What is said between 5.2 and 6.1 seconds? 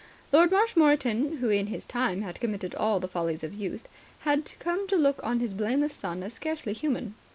on his blameless